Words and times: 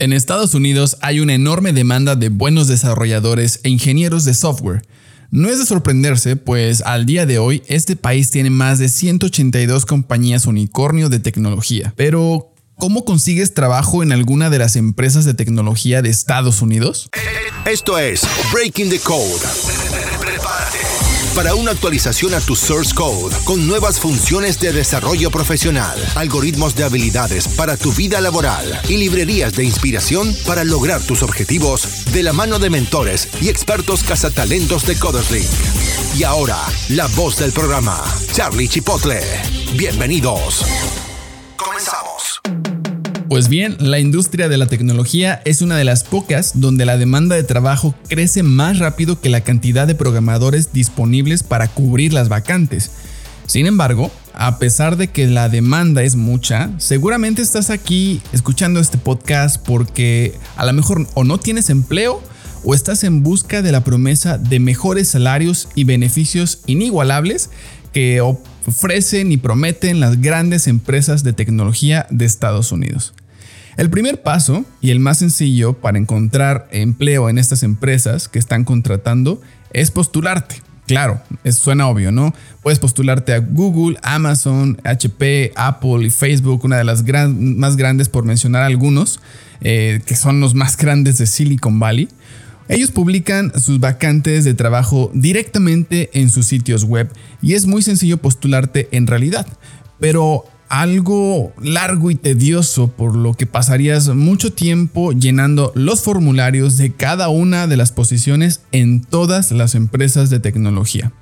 En 0.00 0.12
Estados 0.12 0.54
Unidos 0.54 0.96
hay 1.00 1.18
una 1.18 1.34
enorme 1.34 1.72
demanda 1.72 2.14
de 2.14 2.28
buenos 2.28 2.68
desarrolladores 2.68 3.58
e 3.64 3.68
ingenieros 3.68 4.24
de 4.24 4.32
software. 4.32 4.86
No 5.32 5.48
es 5.48 5.58
de 5.58 5.66
sorprenderse, 5.66 6.36
pues 6.36 6.82
al 6.82 7.04
día 7.04 7.26
de 7.26 7.40
hoy 7.40 7.64
este 7.66 7.96
país 7.96 8.30
tiene 8.30 8.48
más 8.48 8.78
de 8.78 8.90
182 8.90 9.86
compañías 9.86 10.46
unicornio 10.46 11.08
de 11.08 11.18
tecnología. 11.18 11.94
Pero, 11.96 12.52
¿cómo 12.76 13.04
consigues 13.04 13.54
trabajo 13.54 14.04
en 14.04 14.12
alguna 14.12 14.50
de 14.50 14.60
las 14.60 14.76
empresas 14.76 15.24
de 15.24 15.34
tecnología 15.34 16.00
de 16.00 16.10
Estados 16.10 16.62
Unidos? 16.62 17.10
Esto 17.66 17.98
es 17.98 18.22
Breaking 18.52 18.90
the 18.90 19.00
Code 19.00 20.17
para 21.34 21.54
una 21.54 21.72
actualización 21.72 22.34
a 22.34 22.40
tu 22.40 22.54
source 22.54 22.94
code 22.94 23.34
con 23.44 23.66
nuevas 23.66 23.98
funciones 23.98 24.58
de 24.60 24.72
desarrollo 24.72 25.30
profesional, 25.30 25.98
algoritmos 26.14 26.74
de 26.74 26.84
habilidades 26.84 27.48
para 27.48 27.76
tu 27.76 27.92
vida 27.92 28.20
laboral 28.20 28.80
y 28.88 28.96
librerías 28.96 29.52
de 29.54 29.64
inspiración 29.64 30.34
para 30.46 30.64
lograr 30.64 31.02
tus 31.02 31.22
objetivos 31.22 32.04
de 32.12 32.22
la 32.22 32.32
mano 32.32 32.58
de 32.58 32.70
mentores 32.70 33.28
y 33.40 33.48
expertos 33.48 34.04
cazatalentos 34.04 34.86
de 34.86 34.98
CodersLink. 34.98 35.48
Y 36.16 36.24
ahora, 36.24 36.58
la 36.90 37.06
voz 37.08 37.36
del 37.38 37.52
programa, 37.52 38.02
Charlie 38.32 38.68
Chipotle. 38.68 39.20
Bienvenidos. 39.74 40.64
Pues 43.28 43.50
bien, 43.50 43.76
la 43.78 43.98
industria 43.98 44.48
de 44.48 44.56
la 44.56 44.68
tecnología 44.68 45.42
es 45.44 45.60
una 45.60 45.76
de 45.76 45.84
las 45.84 46.02
pocas 46.02 46.52
donde 46.54 46.86
la 46.86 46.96
demanda 46.96 47.36
de 47.36 47.42
trabajo 47.42 47.94
crece 48.08 48.42
más 48.42 48.78
rápido 48.78 49.20
que 49.20 49.28
la 49.28 49.42
cantidad 49.42 49.86
de 49.86 49.94
programadores 49.94 50.72
disponibles 50.72 51.42
para 51.42 51.68
cubrir 51.68 52.14
las 52.14 52.30
vacantes. 52.30 52.90
Sin 53.44 53.66
embargo, 53.66 54.10
a 54.32 54.58
pesar 54.58 54.96
de 54.96 55.08
que 55.08 55.26
la 55.26 55.50
demanda 55.50 56.02
es 56.04 56.16
mucha, 56.16 56.70
seguramente 56.78 57.42
estás 57.42 57.68
aquí 57.68 58.22
escuchando 58.32 58.80
este 58.80 58.96
podcast 58.96 59.62
porque 59.62 60.32
a 60.56 60.64
lo 60.64 60.72
mejor 60.72 61.06
o 61.12 61.22
no 61.22 61.38
tienes 61.38 61.68
empleo 61.68 62.22
o 62.64 62.74
estás 62.74 63.04
en 63.04 63.22
busca 63.22 63.60
de 63.60 63.72
la 63.72 63.84
promesa 63.84 64.38
de 64.38 64.58
mejores 64.58 65.06
salarios 65.08 65.68
y 65.74 65.84
beneficios 65.84 66.60
inigualables 66.64 67.50
que 67.92 68.22
ofrecen 68.22 69.32
y 69.32 69.36
prometen 69.36 70.00
las 70.00 70.22
grandes 70.22 70.66
empresas 70.66 71.24
de 71.24 71.34
tecnología 71.34 72.06
de 72.10 72.24
Estados 72.24 72.72
Unidos. 72.72 73.12
El 73.78 73.90
primer 73.90 74.22
paso 74.22 74.64
y 74.80 74.90
el 74.90 74.98
más 74.98 75.18
sencillo 75.18 75.72
para 75.72 75.98
encontrar 75.98 76.66
empleo 76.72 77.28
en 77.28 77.38
estas 77.38 77.62
empresas 77.62 78.26
que 78.26 78.40
están 78.40 78.64
contratando 78.64 79.40
es 79.72 79.92
postularte. 79.92 80.56
Claro, 80.88 81.20
suena 81.52 81.86
obvio, 81.86 82.10
¿no? 82.10 82.34
Puedes 82.64 82.80
postularte 82.80 83.34
a 83.34 83.38
Google, 83.38 83.96
Amazon, 84.02 84.80
HP, 84.82 85.52
Apple 85.54 86.04
y 86.04 86.10
Facebook, 86.10 86.64
una 86.64 86.76
de 86.76 86.82
las 86.82 87.04
más 87.04 87.76
grandes 87.76 88.08
por 88.08 88.24
mencionar 88.24 88.64
algunos, 88.64 89.20
eh, 89.60 90.00
que 90.06 90.16
son 90.16 90.40
los 90.40 90.56
más 90.56 90.76
grandes 90.76 91.16
de 91.18 91.28
Silicon 91.28 91.78
Valley. 91.78 92.08
Ellos 92.68 92.90
publican 92.90 93.52
sus 93.60 93.78
vacantes 93.78 94.44
de 94.44 94.54
trabajo 94.54 95.12
directamente 95.14 96.10
en 96.14 96.30
sus 96.30 96.46
sitios 96.46 96.82
web 96.82 97.12
y 97.40 97.54
es 97.54 97.66
muy 97.66 97.82
sencillo 97.82 98.16
postularte 98.16 98.88
en 98.90 99.06
realidad. 99.06 99.46
Pero 100.00 100.46
algo 100.68 101.52
largo 101.62 102.10
y 102.10 102.14
tedioso 102.14 102.88
por 102.88 103.16
lo 103.16 103.34
que 103.34 103.46
pasarías 103.46 104.08
mucho 104.08 104.52
tiempo 104.52 105.12
llenando 105.12 105.72
los 105.74 106.02
formularios 106.02 106.76
de 106.76 106.92
cada 106.92 107.28
una 107.28 107.66
de 107.66 107.76
las 107.76 107.92
posiciones 107.92 108.60
en 108.72 109.02
todas 109.02 109.52
las 109.52 109.74
empresas 109.74 110.30
de 110.30 110.40
tecnología. 110.40 111.12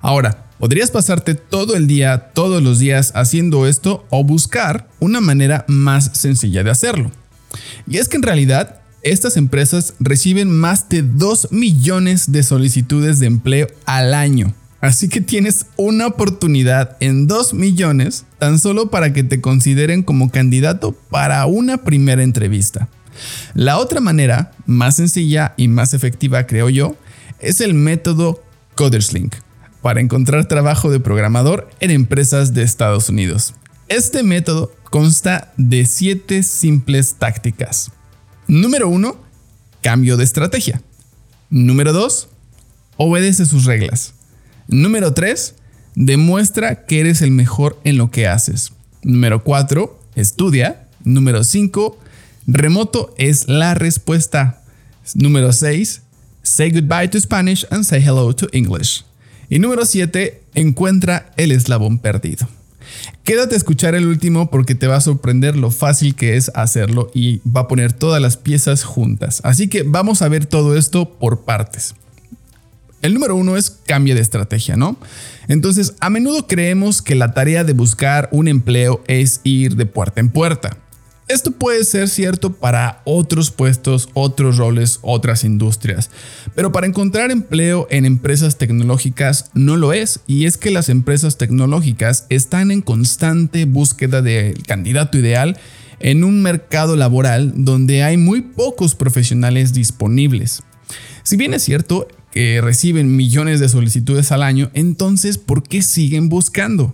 Ahora, 0.00 0.46
podrías 0.58 0.90
pasarte 0.90 1.34
todo 1.34 1.76
el 1.76 1.86
día, 1.86 2.30
todos 2.34 2.62
los 2.62 2.78
días 2.78 3.12
haciendo 3.14 3.66
esto 3.66 4.04
o 4.10 4.24
buscar 4.24 4.88
una 5.00 5.20
manera 5.20 5.64
más 5.68 6.10
sencilla 6.14 6.62
de 6.62 6.70
hacerlo. 6.70 7.10
Y 7.86 7.98
es 7.98 8.08
que 8.08 8.16
en 8.16 8.22
realidad 8.22 8.80
estas 9.02 9.36
empresas 9.36 9.94
reciben 10.00 10.50
más 10.50 10.88
de 10.88 11.02
2 11.02 11.52
millones 11.52 12.32
de 12.32 12.42
solicitudes 12.42 13.18
de 13.18 13.26
empleo 13.26 13.66
al 13.84 14.14
año. 14.14 14.54
Así 14.84 15.08
que 15.08 15.22
tienes 15.22 15.64
una 15.78 16.06
oportunidad 16.06 16.98
en 17.00 17.26
2 17.26 17.54
millones 17.54 18.26
tan 18.38 18.58
solo 18.58 18.90
para 18.90 19.14
que 19.14 19.24
te 19.24 19.40
consideren 19.40 20.02
como 20.02 20.30
candidato 20.30 20.92
para 20.92 21.46
una 21.46 21.78
primera 21.78 22.22
entrevista. 22.22 22.90
La 23.54 23.78
otra 23.78 24.02
manera, 24.02 24.52
más 24.66 24.96
sencilla 24.96 25.54
y 25.56 25.68
más 25.68 25.94
efectiva 25.94 26.46
creo 26.46 26.68
yo, 26.68 26.96
es 27.40 27.62
el 27.62 27.72
método 27.72 28.44
Coderslink 28.74 29.34
para 29.80 30.02
encontrar 30.02 30.48
trabajo 30.48 30.90
de 30.90 31.00
programador 31.00 31.70
en 31.80 31.90
empresas 31.90 32.52
de 32.52 32.62
Estados 32.62 33.08
Unidos. 33.08 33.54
Este 33.88 34.22
método 34.22 34.70
consta 34.90 35.54
de 35.56 35.86
7 35.86 36.42
simples 36.42 37.14
tácticas. 37.14 37.90
Número 38.48 38.90
1. 38.90 39.16
Cambio 39.82 40.18
de 40.18 40.24
estrategia. 40.24 40.82
Número 41.48 41.94
2. 41.94 42.28
Obedece 42.98 43.46
sus 43.46 43.64
reglas. 43.64 44.12
Número 44.68 45.12
3. 45.12 45.54
Demuestra 45.94 46.86
que 46.86 47.00
eres 47.00 47.22
el 47.22 47.30
mejor 47.30 47.80
en 47.84 47.96
lo 47.98 48.10
que 48.10 48.26
haces. 48.26 48.72
Número 49.02 49.44
4. 49.44 50.00
Estudia. 50.14 50.88
Número 51.04 51.44
5. 51.44 51.98
Remoto 52.46 53.14
es 53.18 53.48
la 53.48 53.74
respuesta. 53.74 54.62
Número 55.14 55.52
6. 55.52 56.02
Say 56.42 56.70
goodbye 56.70 57.08
to 57.08 57.20
Spanish 57.20 57.66
and 57.70 57.84
say 57.84 58.02
hello 58.02 58.34
to 58.34 58.48
English. 58.52 59.04
Y 59.48 59.58
número 59.58 59.84
7. 59.84 60.42
Encuentra 60.54 61.32
el 61.36 61.52
eslabón 61.52 61.98
perdido. 61.98 62.48
Quédate 63.22 63.54
a 63.54 63.58
escuchar 63.58 63.94
el 63.94 64.06
último 64.06 64.50
porque 64.50 64.74
te 64.74 64.86
va 64.86 64.96
a 64.96 65.00
sorprender 65.00 65.56
lo 65.56 65.70
fácil 65.70 66.14
que 66.14 66.36
es 66.36 66.50
hacerlo 66.54 67.10
y 67.14 67.40
va 67.48 67.62
a 67.62 67.68
poner 67.68 67.92
todas 67.92 68.20
las 68.20 68.36
piezas 68.36 68.84
juntas. 68.84 69.40
Así 69.44 69.68
que 69.68 69.82
vamos 69.82 70.22
a 70.22 70.28
ver 70.28 70.46
todo 70.46 70.76
esto 70.76 71.18
por 71.18 71.44
partes. 71.44 71.94
El 73.04 73.12
número 73.12 73.36
uno 73.36 73.58
es 73.58 73.68
cambio 73.68 74.14
de 74.14 74.22
estrategia, 74.22 74.78
¿no? 74.78 74.96
Entonces, 75.46 75.94
a 76.00 76.08
menudo 76.08 76.46
creemos 76.46 77.02
que 77.02 77.14
la 77.14 77.34
tarea 77.34 77.62
de 77.62 77.74
buscar 77.74 78.30
un 78.32 78.48
empleo 78.48 79.04
es 79.08 79.42
ir 79.44 79.76
de 79.76 79.84
puerta 79.84 80.22
en 80.22 80.30
puerta. 80.30 80.78
Esto 81.28 81.50
puede 81.50 81.84
ser 81.84 82.08
cierto 82.08 82.54
para 82.54 83.02
otros 83.04 83.50
puestos, 83.50 84.08
otros 84.14 84.56
roles, 84.56 85.00
otras 85.02 85.44
industrias, 85.44 86.08
pero 86.54 86.72
para 86.72 86.86
encontrar 86.86 87.30
empleo 87.30 87.86
en 87.90 88.06
empresas 88.06 88.56
tecnológicas 88.56 89.50
no 89.52 89.76
lo 89.76 89.92
es, 89.92 90.20
y 90.26 90.46
es 90.46 90.56
que 90.56 90.70
las 90.70 90.88
empresas 90.88 91.36
tecnológicas 91.36 92.24
están 92.30 92.70
en 92.70 92.80
constante 92.80 93.66
búsqueda 93.66 94.22
del 94.22 94.62
candidato 94.62 95.18
ideal 95.18 95.58
en 96.00 96.24
un 96.24 96.40
mercado 96.40 96.96
laboral 96.96 97.52
donde 97.54 98.02
hay 98.02 98.16
muy 98.16 98.40
pocos 98.40 98.94
profesionales 98.94 99.74
disponibles. 99.74 100.62
Si 101.22 101.36
bien 101.36 101.52
es 101.52 101.62
cierto 101.62 102.08
que 102.34 102.60
reciben 102.60 103.14
millones 103.14 103.60
de 103.60 103.68
solicitudes 103.68 104.32
al 104.32 104.42
año, 104.42 104.68
entonces 104.74 105.38
¿por 105.38 105.62
qué 105.62 105.82
siguen 105.82 106.28
buscando? 106.28 106.92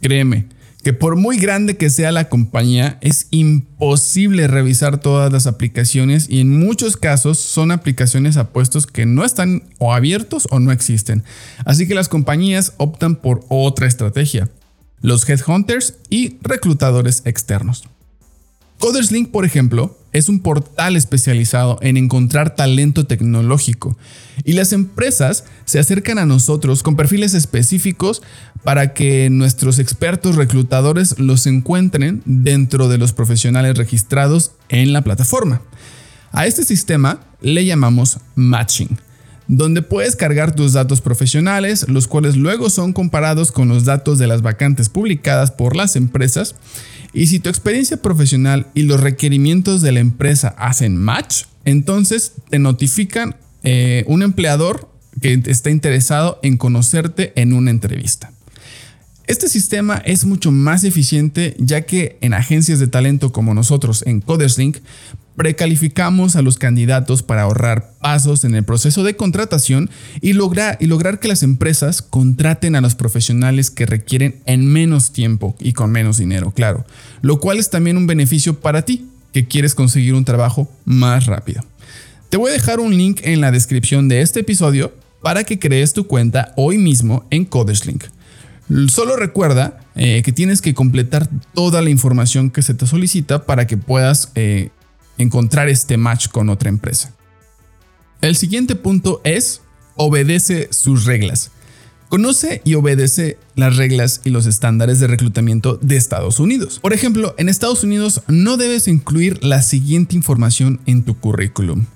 Créeme, 0.00 0.46
que 0.82 0.92
por 0.92 1.14
muy 1.14 1.38
grande 1.38 1.76
que 1.76 1.88
sea 1.88 2.10
la 2.10 2.28
compañía, 2.28 2.98
es 3.00 3.28
imposible 3.30 4.48
revisar 4.48 4.98
todas 4.98 5.32
las 5.32 5.46
aplicaciones 5.46 6.26
y 6.28 6.40
en 6.40 6.58
muchos 6.58 6.96
casos 6.96 7.38
son 7.38 7.70
aplicaciones 7.70 8.36
a 8.36 8.48
puestos 8.48 8.88
que 8.88 9.06
no 9.06 9.24
están 9.24 9.62
o 9.78 9.94
abiertos 9.94 10.48
o 10.50 10.58
no 10.58 10.72
existen. 10.72 11.22
Así 11.64 11.86
que 11.86 11.94
las 11.94 12.08
compañías 12.08 12.72
optan 12.78 13.14
por 13.14 13.44
otra 13.48 13.86
estrategia, 13.86 14.50
los 15.00 15.28
headhunters 15.28 15.94
y 16.10 16.38
reclutadores 16.42 17.22
externos. 17.24 17.84
Coderslink, 18.80 19.30
por 19.30 19.44
ejemplo, 19.44 19.96
es 20.12 20.28
un 20.28 20.40
portal 20.40 20.96
especializado 20.96 21.78
en 21.80 21.96
encontrar 21.96 22.54
talento 22.54 23.06
tecnológico 23.06 23.96
y 24.44 24.52
las 24.52 24.72
empresas 24.72 25.44
se 25.64 25.78
acercan 25.78 26.18
a 26.18 26.26
nosotros 26.26 26.82
con 26.82 26.96
perfiles 26.96 27.34
específicos 27.34 28.22
para 28.62 28.94
que 28.94 29.30
nuestros 29.30 29.78
expertos 29.78 30.36
reclutadores 30.36 31.18
los 31.18 31.46
encuentren 31.46 32.22
dentro 32.24 32.88
de 32.88 32.98
los 32.98 33.12
profesionales 33.12 33.76
registrados 33.76 34.52
en 34.68 34.92
la 34.92 35.02
plataforma. 35.02 35.62
A 36.32 36.46
este 36.46 36.64
sistema 36.64 37.20
le 37.40 37.64
llamamos 37.64 38.18
matching 38.34 38.96
donde 39.48 39.82
puedes 39.82 40.16
cargar 40.16 40.54
tus 40.54 40.72
datos 40.72 41.00
profesionales, 41.00 41.86
los 41.88 42.06
cuales 42.06 42.36
luego 42.36 42.70
son 42.70 42.92
comparados 42.92 43.52
con 43.52 43.68
los 43.68 43.84
datos 43.84 44.18
de 44.18 44.26
las 44.26 44.40
vacantes 44.40 44.88
publicadas 44.88 45.50
por 45.50 45.76
las 45.76 45.96
empresas 45.96 46.54
y 47.14 47.26
si 47.26 47.40
tu 47.40 47.48
experiencia 47.48 47.98
profesional 47.98 48.68
y 48.74 48.82
los 48.82 49.00
requerimientos 49.00 49.82
de 49.82 49.92
la 49.92 50.00
empresa 50.00 50.54
hacen 50.58 50.96
match, 50.96 51.44
entonces 51.64 52.32
te 52.48 52.58
notifican 52.58 53.36
eh, 53.62 54.04
un 54.06 54.22
empleador 54.22 54.88
que 55.20 55.40
está 55.46 55.70
interesado 55.70 56.40
en 56.42 56.56
conocerte 56.56 57.32
en 57.36 57.52
una 57.52 57.70
entrevista. 57.70 58.32
Este 59.26 59.48
sistema 59.48 60.02
es 60.04 60.24
mucho 60.24 60.50
más 60.50 60.84
eficiente 60.84 61.54
ya 61.58 61.82
que 61.82 62.18
en 62.22 62.34
agencias 62.34 62.80
de 62.80 62.88
talento 62.88 63.30
como 63.30 63.54
nosotros 63.54 64.02
en 64.06 64.20
Coderslink 64.20 64.78
precalificamos 65.36 66.36
a 66.36 66.42
los 66.42 66.58
candidatos 66.58 67.22
para 67.22 67.42
ahorrar 67.42 67.92
pasos 68.00 68.44
en 68.44 68.54
el 68.54 68.64
proceso 68.64 69.02
de 69.02 69.16
contratación 69.16 69.90
y 70.20 70.34
lograr, 70.34 70.76
y 70.80 70.86
lograr 70.86 71.20
que 71.20 71.28
las 71.28 71.42
empresas 71.42 72.02
contraten 72.02 72.76
a 72.76 72.80
los 72.80 72.94
profesionales 72.94 73.70
que 73.70 73.86
requieren 73.86 74.36
en 74.46 74.66
menos 74.66 75.12
tiempo 75.12 75.56
y 75.58 75.72
con 75.72 75.90
menos 75.90 76.18
dinero, 76.18 76.50
claro, 76.50 76.84
lo 77.22 77.40
cual 77.40 77.58
es 77.58 77.70
también 77.70 77.96
un 77.96 78.06
beneficio 78.06 78.60
para 78.60 78.82
ti, 78.82 79.08
que 79.32 79.46
quieres 79.46 79.74
conseguir 79.74 80.14
un 80.14 80.24
trabajo 80.24 80.70
más 80.84 81.26
rápido. 81.26 81.64
Te 82.28 82.36
voy 82.36 82.50
a 82.50 82.54
dejar 82.54 82.80
un 82.80 82.96
link 82.96 83.20
en 83.24 83.40
la 83.40 83.50
descripción 83.50 84.08
de 84.08 84.20
este 84.20 84.40
episodio 84.40 84.92
para 85.22 85.44
que 85.44 85.58
crees 85.58 85.92
tu 85.92 86.06
cuenta 86.06 86.52
hoy 86.56 86.78
mismo 86.78 87.24
en 87.30 87.44
Coderslink. 87.44 88.04
Solo 88.88 89.16
recuerda 89.16 89.80
eh, 89.94 90.22
que 90.24 90.32
tienes 90.32 90.62
que 90.62 90.74
completar 90.74 91.28
toda 91.54 91.82
la 91.82 91.90
información 91.90 92.50
que 92.50 92.62
se 92.62 92.74
te 92.74 92.86
solicita 92.86 93.44
para 93.44 93.66
que 93.66 93.76
puedas 93.76 94.32
eh, 94.34 94.70
encontrar 95.22 95.68
este 95.68 95.96
match 95.96 96.28
con 96.28 96.48
otra 96.48 96.68
empresa. 96.68 97.12
El 98.20 98.36
siguiente 98.36 98.76
punto 98.76 99.20
es 99.24 99.62
obedece 99.96 100.68
sus 100.70 101.04
reglas. 101.04 101.50
Conoce 102.08 102.60
y 102.64 102.74
obedece 102.74 103.38
las 103.56 103.76
reglas 103.76 104.20
y 104.22 104.30
los 104.30 104.44
estándares 104.44 105.00
de 105.00 105.06
reclutamiento 105.06 105.78
de 105.80 105.96
Estados 105.96 106.40
Unidos. 106.40 106.78
Por 106.78 106.92
ejemplo, 106.92 107.34
en 107.38 107.48
Estados 107.48 107.84
Unidos 107.84 108.22
no 108.28 108.58
debes 108.58 108.86
incluir 108.86 109.42
la 109.42 109.62
siguiente 109.62 110.14
información 110.14 110.80
en 110.84 111.04
tu 111.04 111.16
currículum. 111.16 111.86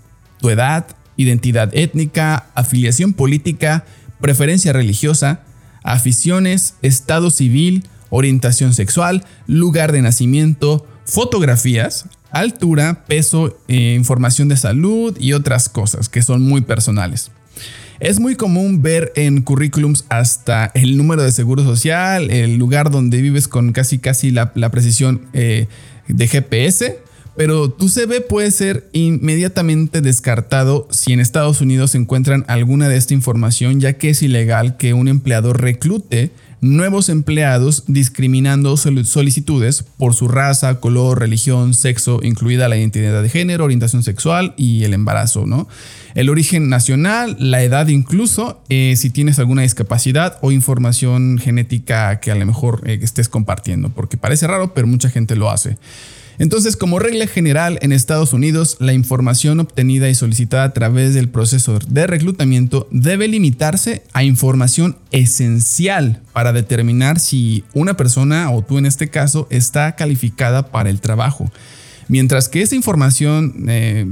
Tu 0.40 0.49
edad, 0.49 0.87
identidad 1.19 1.70
étnica, 1.75 2.46
afiliación 2.55 3.12
política, 3.12 3.84
preferencia 4.20 4.72
religiosa, 4.72 5.43
aficiones, 5.82 6.76
estado 6.81 7.31
civil, 7.31 7.87
orientación 8.08 8.72
sexual, 8.72 9.25
lugar 9.46 9.93
de 9.93 10.02
nacimiento, 10.02 10.87
fotografías, 11.05 12.06
altura, 12.31 13.05
peso, 13.06 13.58
eh, 13.69 13.94
información 13.96 14.49
de 14.49 14.56
salud 14.56 15.17
y 15.19 15.32
otras 15.32 15.69
cosas 15.69 16.08
que 16.08 16.23
son 16.23 16.43
muy 16.43 16.61
personales. 16.61 17.31
Es 17.99 18.20
muy 18.20 18.37
común 18.37 18.82
ver 18.82 19.12
en 19.17 19.40
currículums 19.40 20.05
hasta 20.11 20.70
el 20.75 20.99
número 20.99 21.23
de 21.23 21.32
seguro 21.32 21.64
social, 21.64 22.31
el 22.31 22.56
lugar 22.56 22.90
donde 22.90 23.23
vives 23.23 23.49
con 23.49 23.73
casi 23.73 23.99
casi 23.99 24.31
la, 24.31 24.52
precisión 24.52 25.23
eh, 25.32 25.67
de 26.06 26.28
GPS, 26.28 26.99
pero 27.37 27.70
tu 27.70 27.88
CV 27.88 28.20
puede 28.23 28.50
ser 28.50 28.88
inmediatamente 28.93 30.00
descartado 30.00 30.88
si 30.90 31.12
en 31.12 31.20
Estados 31.20 31.61
Unidos 31.61 31.94
encuentran 31.94 32.44
alguna 32.49 32.88
de 32.88 32.96
esta 32.96 33.14
información, 33.14 33.81
ya 33.81 33.94
que 33.94 34.11
es 34.11 34.22
ilegal 34.22 34.76
que 34.76 34.94
un 34.94 35.08
empleador 35.08 35.61
reclute 35.61 36.32
nuevos 36.61 37.08
empleados 37.08 37.85
discriminando 37.87 38.76
solicitudes 38.76 39.85
por 39.99 40.14
su 40.14 40.29
raza, 40.29 40.81
color, 40.81 41.20
religión, 41.20 41.75
sexo, 41.75 42.20
incluida 42.23 42.69
la 42.69 42.76
identidad 42.76 43.23
de 43.23 43.29
género, 43.29 43.64
orientación 43.64 44.03
sexual 44.03 44.55
y 44.56 44.85
el 44.85 44.94
embarazo, 44.94 45.47
¿no? 45.47 45.69
El 46.14 46.31
origen 46.31 46.69
nacional, 46.69 47.37
la 47.38 47.62
edad 47.62 47.88
incluso, 47.88 48.62
eh, 48.70 48.94
si 48.97 49.11
tienes 49.11 49.38
alguna 49.38 49.62
discapacidad 49.62 50.38
o 50.41 50.50
información 50.50 51.38
genética 51.38 52.20
que 52.20 52.31
a 52.31 52.35
lo 52.35 52.47
mejor 52.47 52.82
eh, 52.87 52.99
estés 53.03 53.29
compartiendo, 53.29 53.91
porque 53.91 54.17
parece 54.17 54.47
raro, 54.47 54.73
pero 54.73 54.87
mucha 54.87 55.11
gente 55.11 55.37
lo 55.37 55.50
hace. 55.50 55.76
Entonces, 56.38 56.77
como 56.77 56.99
regla 56.99 57.27
general 57.27 57.79
en 57.83 57.93
Estados 57.93 58.33
Unidos, 58.33 58.77
la 58.79 58.93
información 58.93 59.61
obtenida 59.61 60.09
y 60.09 60.15
solicitada 60.15 60.65
a 60.65 60.73
través 60.73 61.15
del 61.15 61.29
proceso 61.29 61.79
de 61.79 62.06
reclutamiento 62.06 62.88
debe 62.91 63.29
limitarse 63.29 64.03
a 64.12 64.23
información 64.23 64.97
esencial 65.12 66.21
para 66.33 66.53
determinar 66.53 67.19
si 67.19 67.65
una 67.73 67.97
persona, 67.97 68.50
o 68.50 68.62
tú 68.62 68.79
en 68.79 68.87
este 68.87 69.09
caso, 69.09 69.47
está 69.50 69.97
calificada 69.97 70.71
para 70.71 70.91
el 70.91 71.00
trabajo. 71.00 71.50
Mientras 72.09 72.49
que 72.49 72.62
esa 72.62 72.77
información 72.77 73.65
eh, 73.69 74.06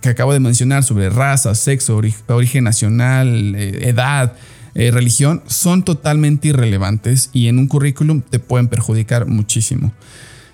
que, 0.00 0.08
acabo 0.08 0.32
de 0.32 0.40
mencionar 0.40 0.84
sobre 0.84 1.10
raza, 1.10 1.54
sexo, 1.54 2.00
origen 2.28 2.64
nacional, 2.64 3.54
eh, 3.56 3.88
edad, 3.88 4.34
eh, 4.74 4.90
religión, 4.90 5.42
son 5.46 5.82
totalmente 5.82 6.48
irrelevantes 6.48 7.30
y 7.32 7.48
en 7.48 7.58
un 7.58 7.66
currículum 7.66 8.22
te 8.22 8.38
pueden 8.38 8.68
perjudicar 8.68 9.26
muchísimo. 9.26 9.92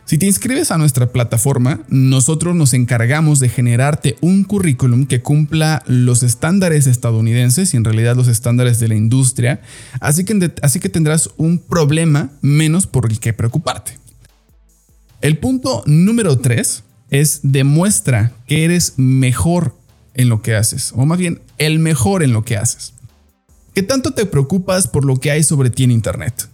Si 0.09 0.17
te 0.17 0.25
inscribes 0.25 0.71
a 0.71 0.79
nuestra 0.79 1.13
plataforma, 1.13 1.83
nosotros 1.89 2.57
nos 2.57 2.73
encargamos 2.73 3.41
de 3.41 3.51
generarte 3.51 4.17
un 4.23 4.43
currículum 4.43 5.05
que 5.05 5.21
cumpla 5.21 5.83
los 5.87 6.23
estándares 6.23 6.87
estadounidenses 6.87 7.75
y 7.75 7.77
en 7.77 7.85
realidad 7.85 8.17
los 8.17 8.27
estándares 8.27 8.81
de 8.81 8.89
la 8.89 8.95
industria, 8.95 9.61
así 10.01 10.25
que, 10.25 10.51
así 10.63 10.81
que 10.81 10.89
tendrás 10.89 11.29
un 11.37 11.59
problema 11.59 12.31
menos 12.41 12.87
por 12.87 13.05
el 13.05 13.21
que 13.21 13.35
preocuparte. 13.35 13.99
El 15.21 15.37
punto 15.37 15.83
número 15.85 16.39
3 16.39 16.85
es 17.11 17.41
demuestra 17.43 18.33
que 18.47 18.65
eres 18.65 18.95
mejor 18.97 19.77
en 20.15 20.31
lo 20.31 20.41
que 20.41 20.55
haces, 20.57 20.91
o 20.97 21.05
más 21.05 21.19
bien 21.19 21.43
el 21.59 21.81
mejor 21.81 22.23
en 22.23 22.33
lo 22.33 22.47
que 22.47 22.57
haces. 22.57 22.95
¿Qué 23.75 23.83
tanto 23.83 24.15
te 24.15 24.25
preocupas 24.25 24.89
por 24.89 25.05
lo 25.05 25.19
que 25.19 25.33
hay 25.33 25.43
sobre 25.43 25.69
ti 25.69 25.85
en 25.85 25.91
Internet? 25.91 26.49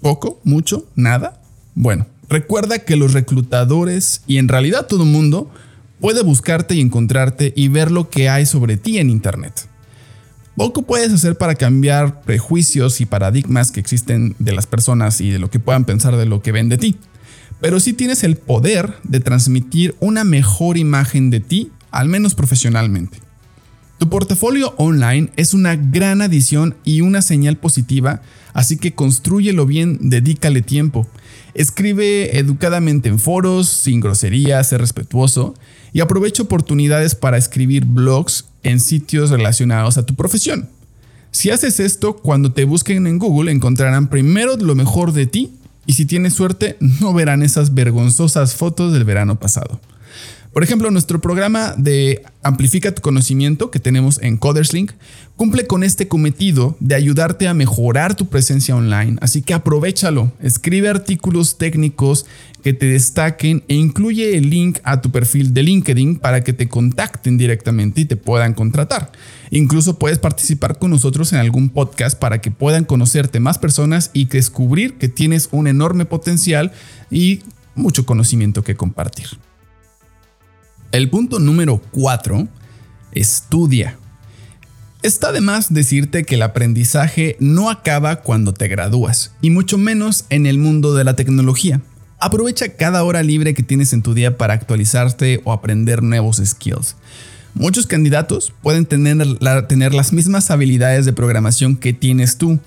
¿Poco? 0.00 0.40
¿Mucho? 0.42 0.90
¿Nada? 0.96 1.40
Bueno, 1.76 2.06
Recuerda 2.32 2.78
que 2.78 2.96
los 2.96 3.12
reclutadores 3.12 4.22
y 4.26 4.38
en 4.38 4.48
realidad 4.48 4.86
todo 4.86 5.02
el 5.02 5.10
mundo 5.10 5.50
puede 6.00 6.22
buscarte 6.22 6.74
y 6.74 6.80
encontrarte 6.80 7.52
y 7.54 7.68
ver 7.68 7.90
lo 7.90 8.08
que 8.08 8.30
hay 8.30 8.46
sobre 8.46 8.78
ti 8.78 8.96
en 8.96 9.10
Internet. 9.10 9.68
Poco 10.56 10.80
puedes 10.80 11.12
hacer 11.12 11.36
para 11.36 11.56
cambiar 11.56 12.22
prejuicios 12.22 13.02
y 13.02 13.04
paradigmas 13.04 13.70
que 13.70 13.80
existen 13.80 14.34
de 14.38 14.52
las 14.52 14.66
personas 14.66 15.20
y 15.20 15.28
de 15.28 15.38
lo 15.38 15.50
que 15.50 15.60
puedan 15.60 15.84
pensar 15.84 16.16
de 16.16 16.24
lo 16.24 16.40
que 16.40 16.52
ven 16.52 16.70
de 16.70 16.78
ti. 16.78 16.96
Pero 17.60 17.80
sí 17.80 17.92
tienes 17.92 18.24
el 18.24 18.36
poder 18.36 18.94
de 19.02 19.20
transmitir 19.20 19.94
una 20.00 20.24
mejor 20.24 20.78
imagen 20.78 21.28
de 21.28 21.40
ti, 21.40 21.70
al 21.90 22.08
menos 22.08 22.34
profesionalmente. 22.34 23.18
Tu 24.02 24.08
portafolio 24.08 24.74
online 24.78 25.30
es 25.36 25.54
una 25.54 25.76
gran 25.76 26.22
adición 26.22 26.74
y 26.82 27.02
una 27.02 27.22
señal 27.22 27.56
positiva, 27.56 28.20
así 28.52 28.76
que 28.76 28.94
construyelo 28.94 29.64
bien, 29.64 30.10
dedícale 30.10 30.60
tiempo 30.60 31.06
Escribe 31.54 32.36
educadamente 32.36 33.08
en 33.08 33.20
foros, 33.20 33.68
sin 33.68 34.00
groserías, 34.00 34.70
sé 34.70 34.78
respetuoso 34.78 35.54
y 35.92 36.00
aprovecha 36.00 36.42
oportunidades 36.42 37.14
para 37.14 37.36
escribir 37.36 37.84
blogs 37.84 38.46
en 38.64 38.80
sitios 38.80 39.30
relacionados 39.30 39.96
a 39.98 40.04
tu 40.04 40.16
profesión. 40.16 40.68
Si 41.30 41.50
haces 41.50 41.78
esto, 41.78 42.16
cuando 42.16 42.50
te 42.50 42.64
busquen 42.64 43.06
en 43.06 43.20
Google 43.20 43.52
encontrarán 43.52 44.08
primero 44.08 44.56
lo 44.56 44.74
mejor 44.74 45.12
de 45.12 45.26
ti 45.26 45.52
y 45.86 45.92
si 45.92 46.06
tienes 46.06 46.34
suerte 46.34 46.76
no 46.80 47.14
verán 47.14 47.44
esas 47.44 47.72
vergonzosas 47.72 48.56
fotos 48.56 48.92
del 48.92 49.04
verano 49.04 49.38
pasado. 49.38 49.78
Por 50.52 50.62
ejemplo, 50.62 50.90
nuestro 50.90 51.18
programa 51.18 51.74
de 51.78 52.22
Amplifica 52.42 52.94
tu 52.94 53.00
conocimiento 53.00 53.70
que 53.70 53.78
tenemos 53.78 54.20
en 54.20 54.36
Coderslink 54.36 54.92
cumple 55.36 55.66
con 55.66 55.82
este 55.82 56.08
cometido 56.08 56.76
de 56.78 56.94
ayudarte 56.94 57.48
a 57.48 57.54
mejorar 57.54 58.16
tu 58.16 58.26
presencia 58.28 58.76
online, 58.76 59.16
así 59.22 59.40
que 59.40 59.54
aprovechalo, 59.54 60.30
escribe 60.42 60.90
artículos 60.90 61.56
técnicos 61.56 62.26
que 62.62 62.74
te 62.74 62.86
destaquen 62.86 63.64
e 63.66 63.76
incluye 63.76 64.36
el 64.36 64.50
link 64.50 64.78
a 64.82 65.00
tu 65.00 65.10
perfil 65.10 65.54
de 65.54 65.62
LinkedIn 65.62 66.18
para 66.18 66.44
que 66.44 66.52
te 66.52 66.68
contacten 66.68 67.38
directamente 67.38 68.02
y 68.02 68.04
te 68.04 68.16
puedan 68.16 68.52
contratar. 68.52 69.10
Incluso 69.50 69.98
puedes 69.98 70.18
participar 70.18 70.78
con 70.78 70.90
nosotros 70.90 71.32
en 71.32 71.38
algún 71.38 71.70
podcast 71.70 72.18
para 72.18 72.42
que 72.42 72.50
puedan 72.50 72.84
conocerte 72.84 73.40
más 73.40 73.56
personas 73.56 74.10
y 74.12 74.26
descubrir 74.26 74.98
que 74.98 75.08
tienes 75.08 75.48
un 75.50 75.66
enorme 75.66 76.04
potencial 76.04 76.72
y 77.10 77.40
mucho 77.74 78.04
conocimiento 78.04 78.62
que 78.62 78.76
compartir. 78.76 79.28
El 80.92 81.08
punto 81.08 81.38
número 81.38 81.80
4, 81.92 82.48
estudia. 83.12 83.96
Está 85.02 85.32
de 85.32 85.40
más 85.40 85.72
decirte 85.72 86.24
que 86.24 86.34
el 86.34 86.42
aprendizaje 86.42 87.38
no 87.40 87.70
acaba 87.70 88.16
cuando 88.16 88.52
te 88.52 88.68
gradúas, 88.68 89.32
y 89.40 89.48
mucho 89.48 89.78
menos 89.78 90.26
en 90.28 90.44
el 90.44 90.58
mundo 90.58 90.94
de 90.94 91.04
la 91.04 91.16
tecnología. 91.16 91.80
Aprovecha 92.20 92.76
cada 92.76 93.04
hora 93.04 93.22
libre 93.22 93.54
que 93.54 93.62
tienes 93.62 93.94
en 93.94 94.02
tu 94.02 94.12
día 94.12 94.36
para 94.36 94.52
actualizarte 94.52 95.40
o 95.44 95.52
aprender 95.52 96.02
nuevos 96.02 96.42
skills. 96.44 96.96
Muchos 97.54 97.86
candidatos 97.86 98.52
pueden 98.62 98.84
tener, 98.84 99.38
tener 99.68 99.94
las 99.94 100.12
mismas 100.12 100.50
habilidades 100.50 101.06
de 101.06 101.14
programación 101.14 101.76
que 101.76 101.94
tienes 101.94 102.36
tú, 102.36 102.60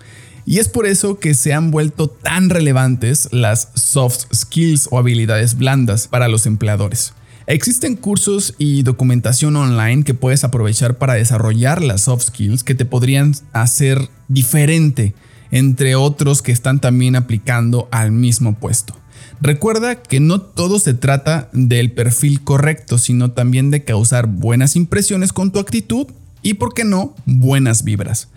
y 0.48 0.58
es 0.58 0.68
por 0.68 0.88
eso 0.88 1.20
que 1.20 1.36
se 1.36 1.54
han 1.54 1.70
vuelto 1.70 2.08
tan 2.08 2.50
relevantes 2.50 3.30
las 3.32 3.70
soft 3.76 4.34
skills 4.34 4.88
o 4.90 4.98
habilidades 4.98 5.60
blandas 5.60 6.08
para 6.08 6.28
los 6.28 6.48
empleadores. 6.48 7.14
Existen 7.48 7.96
cursos 7.96 8.56
y 8.58 8.82
documentación 8.82 9.56
online 9.56 10.04
que 10.04 10.16
puedes 10.16 10.44
aprovechar 10.44 10.98
para 10.98 11.14
desarrollar 11.14 11.84
las 11.84 12.02
soft 12.02 12.28
skills 12.28 12.64
que 12.64 12.74
te 12.74 12.86
podrían 12.86 13.36
hacer 13.54 14.10
diferente 14.28 15.14
entre 15.52 15.96
otros 15.96 16.42
que 16.42 16.52
están 16.52 16.82
también 16.82 17.16
aplicando 17.16 17.88
al 17.92 18.12
mismo 18.12 18.56
puesto. 18.56 18.96
Recuerda 19.42 20.02
que 20.02 20.20
no 20.20 20.42
todo 20.42 20.80
se 20.80 20.94
trata 20.94 21.50
del 21.54 21.92
perfil 21.92 22.44
correcto, 22.44 22.98
sino 22.98 23.32
también 23.32 23.70
de 23.70 23.84
causar 23.84 24.28
buenas 24.28 24.76
impresiones 24.76 25.32
con 25.32 25.52
tu 25.52 25.60
actitud 25.60 26.08
y, 26.46 26.54
por 26.54 26.76
qué 26.76 26.84
no, 26.84 27.16
buenas 27.26 27.84
vibras. 27.84 28.28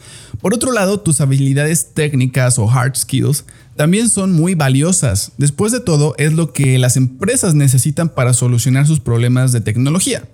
Por 0.40 0.54
otro 0.54 0.72
lado, 0.72 0.98
tus 0.98 1.20
habilidades 1.20 1.92
técnicas 1.92 2.58
o 2.58 2.70
hard 2.70 2.96
skills 2.96 3.44
también 3.76 4.08
son 4.08 4.32
muy 4.32 4.54
valiosas. 4.54 5.32
Después 5.36 5.72
de 5.72 5.80
todo, 5.80 6.14
es 6.16 6.32
lo 6.32 6.54
que 6.54 6.78
las 6.78 6.96
empresas 6.96 7.54
necesitan 7.54 8.08
para 8.08 8.32
solucionar 8.32 8.86
sus 8.86 8.98
problemas 8.98 9.52
de 9.52 9.60
tecnología. 9.60 10.24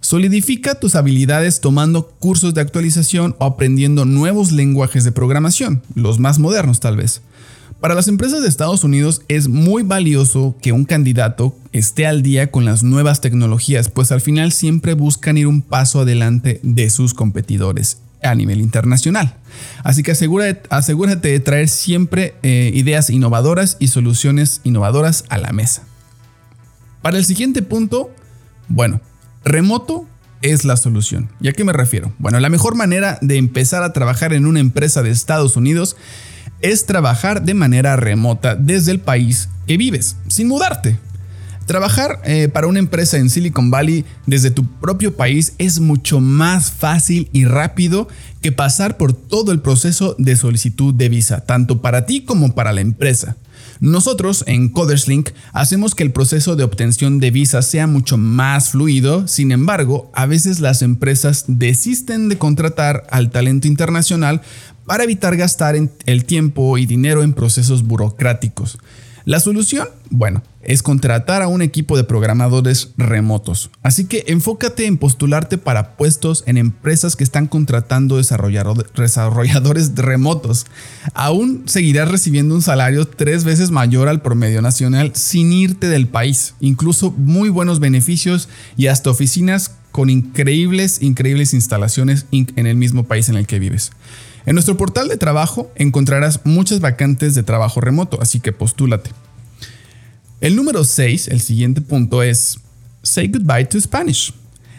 Solidifica 0.00 0.80
tus 0.80 0.94
habilidades 0.94 1.60
tomando 1.60 2.08
cursos 2.08 2.54
de 2.54 2.62
actualización 2.62 3.36
o 3.38 3.44
aprendiendo 3.44 4.06
nuevos 4.06 4.50
lenguajes 4.50 5.04
de 5.04 5.12
programación, 5.12 5.82
los 5.94 6.18
más 6.18 6.38
modernos 6.38 6.80
tal 6.80 6.96
vez. 6.96 7.20
Para 7.82 7.96
las 7.96 8.06
empresas 8.06 8.42
de 8.42 8.48
Estados 8.48 8.84
Unidos 8.84 9.22
es 9.26 9.48
muy 9.48 9.82
valioso 9.82 10.54
que 10.62 10.70
un 10.70 10.84
candidato 10.84 11.56
esté 11.72 12.06
al 12.06 12.22
día 12.22 12.48
con 12.52 12.64
las 12.64 12.84
nuevas 12.84 13.20
tecnologías, 13.20 13.88
pues 13.88 14.12
al 14.12 14.20
final 14.20 14.52
siempre 14.52 14.94
buscan 14.94 15.36
ir 15.36 15.48
un 15.48 15.62
paso 15.62 16.02
adelante 16.02 16.60
de 16.62 16.88
sus 16.90 17.12
competidores 17.12 17.98
a 18.22 18.36
nivel 18.36 18.60
internacional. 18.60 19.34
Así 19.82 20.04
que 20.04 20.12
asegúrate, 20.12 21.28
de 21.28 21.40
traer 21.40 21.68
siempre 21.68 22.36
eh, 22.44 22.70
ideas 22.72 23.10
innovadoras 23.10 23.78
y 23.80 23.88
soluciones 23.88 24.60
innovadoras 24.62 25.24
a 25.28 25.38
la 25.38 25.50
mesa. 25.50 25.82
Para 27.02 27.18
el 27.18 27.24
siguiente 27.24 27.62
punto, 27.62 28.12
bueno, 28.68 29.00
remoto 29.44 30.06
es 30.40 30.64
la 30.64 30.76
solución. 30.76 31.30
¿Y 31.40 31.48
a 31.48 31.52
qué 31.52 31.64
me 31.64 31.72
refiero? 31.72 32.12
Bueno, 32.20 32.38
la 32.38 32.48
mejor 32.48 32.76
manera 32.76 33.18
de 33.22 33.38
empezar 33.38 33.82
a 33.82 33.92
trabajar 33.92 34.34
en 34.34 34.46
una 34.46 34.60
empresa 34.60 35.02
de 35.02 35.10
Estados 35.10 35.56
Unidos 35.56 35.96
es 36.62 36.86
trabajar 36.86 37.42
de 37.42 37.54
manera 37.54 37.96
remota 37.96 38.54
desde 38.54 38.92
el 38.92 39.00
país 39.00 39.48
que 39.66 39.76
vives, 39.76 40.16
sin 40.28 40.48
mudarte. 40.48 40.98
Trabajar 41.66 42.20
eh, 42.24 42.48
para 42.48 42.66
una 42.66 42.80
empresa 42.80 43.18
en 43.18 43.30
Silicon 43.30 43.70
Valley 43.70 44.04
desde 44.26 44.50
tu 44.50 44.66
propio 44.66 45.16
país 45.16 45.54
es 45.58 45.78
mucho 45.78 46.20
más 46.20 46.72
fácil 46.72 47.28
y 47.32 47.44
rápido 47.44 48.08
que 48.40 48.50
pasar 48.50 48.96
por 48.96 49.12
todo 49.12 49.52
el 49.52 49.60
proceso 49.60 50.16
de 50.18 50.34
solicitud 50.34 50.92
de 50.92 51.08
visa, 51.08 51.44
tanto 51.46 51.80
para 51.80 52.04
ti 52.04 52.24
como 52.24 52.54
para 52.54 52.72
la 52.72 52.80
empresa. 52.80 53.36
Nosotros 53.80 54.44
en 54.46 54.68
CodersLink 54.68 55.30
hacemos 55.52 55.94
que 55.94 56.02
el 56.02 56.12
proceso 56.12 56.56
de 56.56 56.64
obtención 56.64 57.18
de 57.18 57.30
visa 57.30 57.62
sea 57.62 57.86
mucho 57.86 58.16
más 58.16 58.70
fluido, 58.70 59.26
sin 59.26 59.50
embargo, 59.50 60.10
a 60.14 60.26
veces 60.26 60.60
las 60.60 60.82
empresas 60.82 61.44
desisten 61.48 62.28
de 62.28 62.38
contratar 62.38 63.06
al 63.10 63.30
talento 63.30 63.66
internacional 63.66 64.42
para 64.86 65.04
evitar 65.04 65.36
gastar 65.36 65.76
el 65.76 66.24
tiempo 66.24 66.78
y 66.78 66.86
dinero 66.86 67.22
en 67.22 67.32
procesos 67.32 67.84
burocráticos. 67.84 68.78
La 69.24 69.38
solución, 69.38 69.88
bueno, 70.10 70.42
es 70.62 70.82
contratar 70.82 71.42
a 71.42 71.48
un 71.48 71.62
equipo 71.62 71.96
de 71.96 72.02
programadores 72.02 72.90
remotos. 72.96 73.70
Así 73.82 74.06
que 74.06 74.24
enfócate 74.26 74.86
en 74.86 74.98
postularte 74.98 75.58
para 75.58 75.96
puestos 75.96 76.42
en 76.46 76.58
empresas 76.58 77.14
que 77.14 77.22
están 77.22 77.46
contratando 77.46 78.16
desarrolladores 78.16 79.94
remotos. 79.94 80.66
Aún 81.14 81.62
seguirás 81.66 82.10
recibiendo 82.10 82.54
un 82.54 82.62
salario 82.62 83.06
tres 83.06 83.44
veces 83.44 83.70
mayor 83.70 84.08
al 84.08 84.22
promedio 84.22 84.60
nacional 84.60 85.12
sin 85.14 85.52
irte 85.52 85.88
del 85.88 86.08
país. 86.08 86.54
Incluso 86.58 87.12
muy 87.12 87.48
buenos 87.48 87.78
beneficios 87.78 88.48
y 88.76 88.88
hasta 88.88 89.10
oficinas 89.10 89.72
con 89.92 90.10
increíbles, 90.10 91.00
increíbles 91.00 91.54
instalaciones 91.54 92.26
en 92.32 92.66
el 92.66 92.76
mismo 92.76 93.04
país 93.04 93.28
en 93.28 93.36
el 93.36 93.46
que 93.46 93.60
vives. 93.60 93.92
En 94.44 94.54
nuestro 94.54 94.76
portal 94.76 95.08
de 95.08 95.16
trabajo 95.16 95.70
encontrarás 95.76 96.40
muchas 96.44 96.80
vacantes 96.80 97.34
de 97.34 97.42
trabajo 97.42 97.80
remoto, 97.80 98.20
así 98.20 98.40
que 98.40 98.52
postúlate. 98.52 99.10
El 100.40 100.56
número 100.56 100.84
6, 100.84 101.28
el 101.28 101.40
siguiente 101.40 101.80
punto 101.80 102.22
es 102.22 102.58
Say 103.02 103.28
Goodbye 103.28 103.66
to 103.66 103.80
Spanish. 103.80 104.34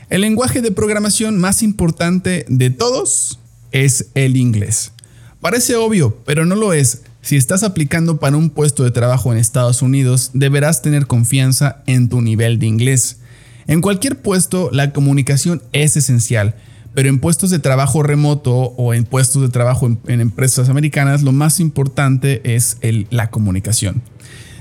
El 0.09 0.21
lenguaje 0.21 0.61
de 0.61 0.71
programación 0.71 1.39
más 1.39 1.63
importante 1.63 2.45
de 2.49 2.69
todos 2.69 3.39
es 3.71 4.07
el 4.13 4.35
inglés. 4.35 4.91
Parece 5.39 5.75
obvio, 5.75 6.17
pero 6.25 6.45
no 6.45 6.55
lo 6.55 6.73
es. 6.73 7.03
Si 7.21 7.37
estás 7.37 7.63
aplicando 7.63 8.19
para 8.19 8.35
un 8.35 8.49
puesto 8.49 8.83
de 8.83 8.91
trabajo 8.91 9.31
en 9.31 9.37
Estados 9.37 9.81
Unidos, 9.81 10.31
deberás 10.33 10.81
tener 10.81 11.07
confianza 11.07 11.81
en 11.87 12.09
tu 12.09 12.21
nivel 12.21 12.59
de 12.59 12.65
inglés. 12.65 13.17
En 13.65 13.79
cualquier 13.79 14.21
puesto, 14.21 14.69
la 14.73 14.91
comunicación 14.91 15.63
es 15.71 15.95
esencial 15.95 16.55
pero 16.93 17.09
en 17.09 17.19
puestos 17.19 17.49
de 17.49 17.59
trabajo 17.59 18.03
remoto 18.03 18.53
o 18.53 18.93
en 18.93 19.05
puestos 19.05 19.41
de 19.41 19.49
trabajo 19.49 19.89
en, 20.07 20.21
empresas 20.21 20.69
americanas, 20.69 21.23
lo 21.23 21.31
más 21.31 21.59
importante 21.59 22.55
es 22.55 22.77
la 23.09 23.29
comunicación. 23.29 24.01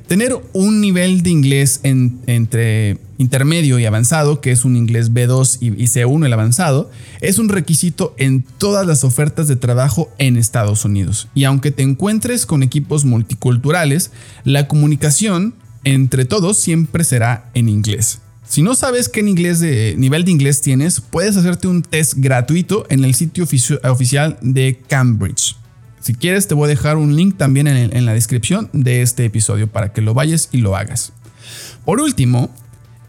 Tener 0.08 0.36
un 0.52 0.80
nivel 0.80 1.22
de 1.22 1.30
inglés 1.30 1.80
entre 1.82 2.98
intermedio 3.18 3.78
y 3.78 3.86
avanzado, 3.86 4.40
que 4.40 4.50
es 4.50 4.64
un 4.64 4.76
inglés 4.76 5.12
B2 5.12 5.58
y, 5.60 5.68
y, 5.68 5.86
C1 5.86 6.26
el 6.26 6.32
avanzado, 6.32 6.90
es 7.20 7.38
un 7.38 7.48
requisito 7.48 8.14
en 8.18 8.42
todas 8.42 8.86
las 8.86 9.04
ofertas 9.04 9.46
de 9.48 9.56
trabajo 9.56 10.10
en 10.18 10.36
Estados 10.36 10.84
Unidos. 10.84 11.28
Y 11.34 11.44
aunque 11.44 11.70
te 11.70 11.82
encuentres 11.82 12.46
con 12.46 12.62
equipos 12.62 13.04
multiculturales, 13.04 14.10
la 14.44 14.66
comunicación 14.66 15.54
entre 15.84 16.24
todos 16.24 16.58
siempre 16.58 17.04
será 17.04 17.50
en 17.54 17.68
inglés. 17.68 18.20
Si 18.52 18.60
no 18.60 18.74
sabes 18.74 19.08
qué 19.08 19.22
nivel 19.22 20.24
de 20.26 20.30
inglés 20.30 20.60
tienes, 20.60 21.00
puedes 21.00 21.38
hacerte 21.38 21.68
un 21.68 21.80
test 21.80 22.12
gratuito 22.18 22.84
en 22.90 23.02
el 23.02 23.14
sitio 23.14 23.44
oficial 23.44 24.38
de 24.42 24.78
Cambridge. 24.88 25.56
Si 26.00 26.12
quieres, 26.12 26.48
te 26.48 26.54
voy 26.54 26.66
a 26.66 26.68
dejar 26.68 26.98
un 26.98 27.16
link 27.16 27.38
también 27.38 27.66
en, 27.66 27.96
en 27.96 28.04
la 28.04 28.12
descripción 28.12 28.68
de 28.74 29.00
este 29.00 29.24
episodio 29.24 29.68
para 29.72 29.94
que 29.94 30.02
lo 30.02 30.12
vayas 30.12 30.50
y 30.52 30.58
lo 30.58 30.76
hagas. 30.76 31.14
Por 31.86 31.98
último, 31.98 32.54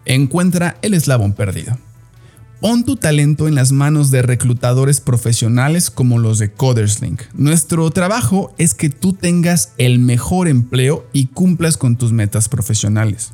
encuentra 0.05 0.77
el 0.81 0.93
eslabón 0.93 1.33
perdido. 1.33 1.77
Pon 2.61 2.85
tu 2.85 2.95
talento 2.95 3.49
en 3.49 3.55
las 3.55 3.73
manos 3.73 4.11
de 4.11 4.21
reclutadores 4.21 5.01
profesionales 5.01 5.91
como 5.91 6.19
los 6.19 6.39
de 6.39 6.53
CodersLink. 6.53 7.21
Nuestro 7.33 7.91
trabajo 7.91 8.55
es 8.57 8.73
que 8.73 8.89
tú 8.89 9.11
tengas 9.11 9.73
el 9.77 9.99
mejor 9.99 10.47
empleo 10.47 11.05
y 11.11 11.25
cumplas 11.25 11.75
con 11.75 11.97
tus 11.97 12.13
metas 12.13 12.47
profesionales. 12.47 13.33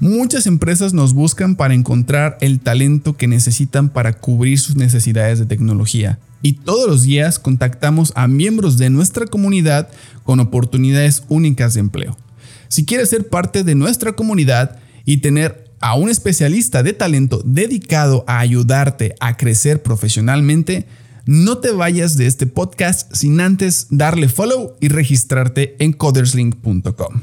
Muchas 0.00 0.46
empresas 0.46 0.94
nos 0.94 1.12
buscan 1.12 1.56
para 1.56 1.74
encontrar 1.74 2.38
el 2.40 2.60
talento 2.60 3.16
que 3.16 3.26
necesitan 3.26 3.88
para 3.88 4.12
cubrir 4.12 4.60
sus 4.60 4.76
necesidades 4.76 5.40
de 5.40 5.46
tecnología. 5.46 6.20
Y 6.40 6.52
todos 6.52 6.88
los 6.88 7.02
días 7.02 7.40
contactamos 7.40 8.12
a 8.14 8.28
miembros 8.28 8.78
de 8.78 8.90
nuestra 8.90 9.26
comunidad 9.26 9.88
con 10.22 10.38
oportunidades 10.38 11.24
únicas 11.28 11.74
de 11.74 11.80
empleo. 11.80 12.16
Si 12.68 12.84
quieres 12.84 13.10
ser 13.10 13.28
parte 13.28 13.64
de 13.64 13.74
nuestra 13.74 14.12
comunidad 14.12 14.78
y 15.04 15.16
tener 15.16 15.72
a 15.80 15.94
un 15.94 16.10
especialista 16.10 16.84
de 16.84 16.92
talento 16.92 17.42
dedicado 17.44 18.24
a 18.28 18.38
ayudarte 18.38 19.16
a 19.18 19.36
crecer 19.36 19.82
profesionalmente, 19.82 20.86
no 21.26 21.58
te 21.58 21.72
vayas 21.72 22.16
de 22.16 22.26
este 22.26 22.46
podcast 22.46 23.12
sin 23.14 23.40
antes 23.40 23.88
darle 23.90 24.28
follow 24.28 24.76
y 24.80 24.88
registrarte 24.88 25.76
en 25.80 25.92
coderslink.com. 25.92 27.22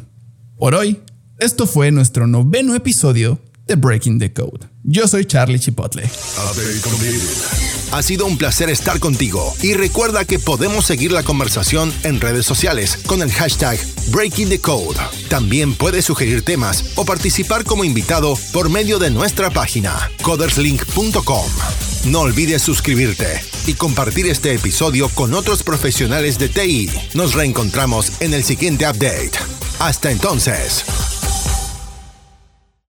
Por 0.58 0.75
hoy, 0.75 1.00
esto 1.39 1.67
fue 1.67 1.91
nuestro 1.91 2.27
noveno 2.27 2.75
episodio 2.75 3.39
de 3.67 3.75
Breaking 3.75 4.19
the 4.19 4.31
Code. 4.31 4.67
Yo 4.83 5.07
soy 5.07 5.25
Charlie 5.25 5.59
Chipotle. 5.59 6.09
Ha 7.91 8.01
sido 8.01 8.25
un 8.25 8.37
placer 8.37 8.69
estar 8.69 8.99
contigo 8.99 9.53
y 9.61 9.73
recuerda 9.73 10.25
que 10.25 10.39
podemos 10.39 10.85
seguir 10.85 11.11
la 11.11 11.23
conversación 11.23 11.91
en 12.03 12.21
redes 12.21 12.45
sociales 12.45 12.99
con 13.05 13.21
el 13.21 13.31
hashtag 13.31 13.79
Breaking 14.09 14.49
the 14.49 14.59
Code. 14.59 14.97
También 15.29 15.73
puedes 15.73 16.05
sugerir 16.05 16.43
temas 16.43 16.93
o 16.95 17.05
participar 17.05 17.63
como 17.63 17.83
invitado 17.83 18.37
por 18.53 18.69
medio 18.69 18.99
de 18.99 19.11
nuestra 19.11 19.49
página 19.49 20.11
coderslink.com. 20.21 21.45
No 22.05 22.21
olvides 22.21 22.61
suscribirte 22.61 23.41
y 23.65 23.73
compartir 23.73 24.27
este 24.27 24.53
episodio 24.53 25.09
con 25.09 25.33
otros 25.33 25.63
profesionales 25.63 26.37
de 26.37 26.49
TI. 26.49 26.89
Nos 27.13 27.33
reencontramos 27.33 28.21
en 28.21 28.33
el 28.33 28.43
siguiente 28.43 28.87
update. 28.87 29.31
Hasta 29.79 30.11
entonces. 30.11 30.85